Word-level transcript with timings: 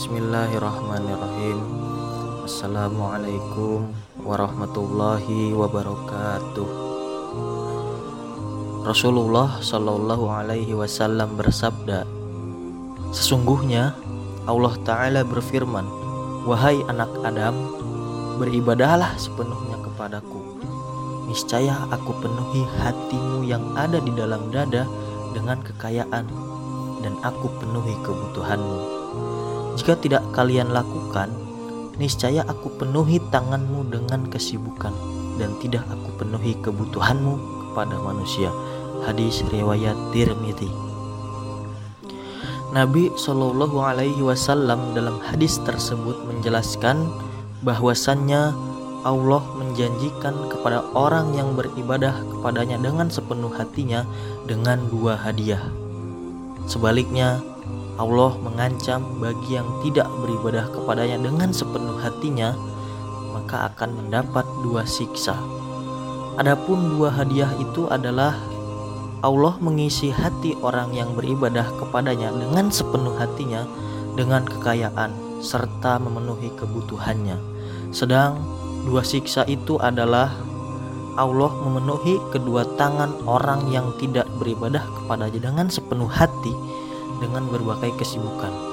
Bismillahirrahmanirrahim. 0.00 1.60
Assalamualaikum 2.48 3.92
warahmatullahi 4.24 5.52
wabarakatuh. 5.52 6.68
Rasulullah 8.88 9.60
Shallallahu 9.60 10.24
alaihi 10.24 10.72
wasallam 10.72 11.36
bersabda 11.36 12.08
Sesungguhnya 13.12 13.92
Allah 14.48 14.72
Ta'ala 14.88 15.20
berfirman 15.20 15.84
Wahai 16.48 16.80
anak 16.88 17.12
Adam 17.20 17.52
Beribadahlah 18.40 19.20
sepenuhnya 19.20 19.84
kepadaku. 19.84 20.64
Niscaya 21.28 21.76
aku 21.92 22.16
penuhi 22.24 22.64
hatimu 22.80 23.44
yang 23.44 23.76
ada 23.76 24.00
di 24.00 24.16
dalam 24.16 24.48
dada 24.48 24.88
dengan 25.36 25.60
kekayaan 25.60 26.24
dan 27.04 27.12
aku 27.20 27.52
penuhi 27.60 27.92
kebutuhanmu. 28.00 29.00
Jika 29.78 29.98
tidak 30.00 30.22
kalian 30.34 30.72
lakukan, 30.74 31.30
niscaya 32.00 32.42
aku 32.48 32.72
penuhi 32.80 33.20
tanganmu 33.28 33.92
dengan 33.92 34.26
kesibukan 34.32 34.94
dan 35.36 35.52
tidak 35.60 35.84
aku 35.92 36.16
penuhi 36.20 36.56
kebutuhanmu 36.64 37.34
kepada 37.70 37.96
manusia. 38.00 38.48
Hadis 39.04 39.40
riwayat 39.48 39.96
Tirmidzi. 40.12 40.68
Nabi 42.70 43.10
Shallallahu 43.18 43.82
Alaihi 43.82 44.22
Wasallam 44.22 44.94
dalam 44.94 45.18
hadis 45.18 45.58
tersebut 45.66 46.14
menjelaskan 46.30 47.10
bahwasannya 47.66 48.54
Allah 49.02 49.42
menjanjikan 49.56 50.52
kepada 50.52 50.84
orang 50.92 51.32
yang 51.34 51.56
beribadah 51.56 52.14
kepadanya 52.30 52.76
dengan 52.78 53.08
sepenuh 53.08 53.50
hatinya 53.50 54.04
dengan 54.44 54.86
dua 54.92 55.16
hadiah. 55.18 55.60
Sebaliknya, 56.70 57.42
Allah 58.00 58.32
mengancam 58.40 59.20
bagi 59.20 59.60
yang 59.60 59.68
tidak 59.84 60.08
beribadah 60.24 60.72
kepadanya 60.72 61.20
dengan 61.20 61.52
sepenuh 61.52 62.00
hatinya, 62.00 62.56
maka 63.36 63.68
akan 63.68 63.92
mendapat 63.92 64.48
dua 64.64 64.88
siksa. 64.88 65.36
Adapun 66.40 66.96
dua 66.96 67.12
hadiah 67.12 67.52
itu 67.60 67.84
adalah 67.92 68.32
Allah 69.20 69.52
mengisi 69.60 70.08
hati 70.08 70.56
orang 70.64 70.96
yang 70.96 71.12
beribadah 71.12 71.68
kepadanya 71.76 72.32
dengan 72.32 72.72
sepenuh 72.72 73.12
hatinya 73.20 73.68
dengan 74.16 74.48
kekayaan 74.48 75.12
serta 75.44 76.00
memenuhi 76.00 76.48
kebutuhannya. 76.56 77.36
Sedang 77.92 78.40
dua 78.88 79.04
siksa 79.04 79.44
itu 79.44 79.76
adalah 79.76 80.32
Allah 81.20 81.52
memenuhi 81.68 82.16
kedua 82.32 82.64
tangan 82.80 83.12
orang 83.28 83.68
yang 83.68 83.92
tidak 84.00 84.24
beribadah 84.40 84.80
kepadanya 84.88 85.52
dengan 85.52 85.68
sepenuh 85.68 86.08
hati 86.08 86.79
dengan 87.20 87.46
berbagai 87.46 87.94
kesibukan 88.00 88.70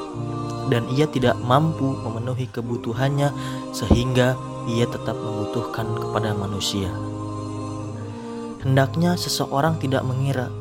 dan 0.67 0.83
ia 0.91 1.07
tidak 1.07 1.35
mampu 1.39 1.95
memenuhi 2.03 2.47
kebutuhannya 2.51 3.31
sehingga 3.71 4.35
ia 4.67 4.83
tetap 4.83 5.15
membutuhkan 5.15 5.87
kepada 5.95 6.35
manusia. 6.35 6.91
Hendaknya 8.59 9.15
seseorang 9.15 9.79
tidak 9.79 10.03
mengira 10.03 10.51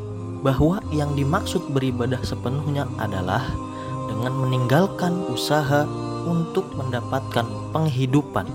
bahwa 0.46 0.78
yang 0.94 1.18
dimaksud 1.18 1.74
beribadah 1.74 2.22
sepenuhnya 2.22 2.86
adalah 3.02 3.42
dengan 4.06 4.30
meninggalkan 4.38 5.26
usaha 5.26 5.82
untuk 6.22 6.70
mendapatkan 6.78 7.46
penghidupan 7.74 8.46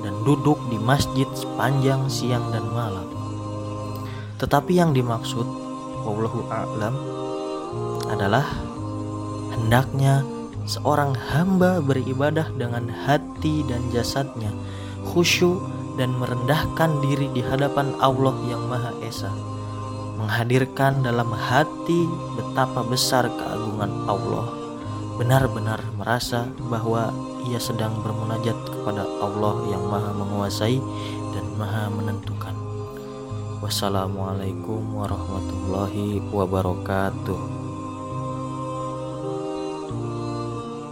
dan 0.00 0.14
duduk 0.24 0.56
di 0.72 0.80
masjid 0.80 1.28
sepanjang 1.36 2.08
siang 2.08 2.48
dan 2.48 2.64
malam. 2.72 3.04
Tetapi 4.40 4.80
yang 4.80 4.96
dimaksud 4.96 5.44
wallahu 6.08 6.48
a'lam 6.48 7.19
adalah 8.10 8.46
hendaknya 9.54 10.26
seorang 10.66 11.14
hamba 11.14 11.78
beribadah 11.78 12.46
dengan 12.58 12.90
hati 12.90 13.62
dan 13.66 13.80
jasadnya 13.94 14.50
khusyuk 15.10 15.58
dan 15.94 16.14
merendahkan 16.18 17.00
diri 17.02 17.30
di 17.34 17.42
hadapan 17.42 17.94
Allah 17.98 18.34
yang 18.46 18.62
Maha 18.70 18.92
Esa 19.02 19.30
menghadirkan 20.20 21.00
dalam 21.00 21.32
hati 21.32 22.04
betapa 22.36 22.84
besar 22.84 23.24
keagungan 23.32 24.04
Allah. 24.04 24.52
Benar-benar 25.16 25.80
merasa 25.96 26.44
bahwa 26.68 27.08
ia 27.48 27.56
sedang 27.56 28.04
bermunajat 28.04 28.56
kepada 28.68 29.04
Allah 29.20 29.64
yang 29.72 29.84
maha 29.88 30.12
menguasai 30.12 30.76
dan 31.32 31.44
maha 31.56 31.88
menentukan. 31.88 32.52
Wassalamualaikum 33.64 34.80
warahmatullahi 34.96 36.24
wabarakatuh 36.32 37.59